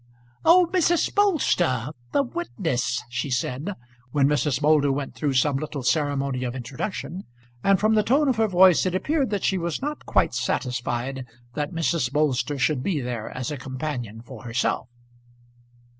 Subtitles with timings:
[0.43, 1.13] "Oh, Mrs.
[1.13, 3.75] Bolster; the witness!" she said,
[4.11, 4.59] when Mrs.
[4.59, 7.25] Moulder went through some little ceremony of introduction.
[7.63, 11.27] And from the tone of her voice it appeared that she was not quite satisfied
[11.53, 12.11] that Mrs.
[12.11, 14.89] Bolster should be there as a companion for herself.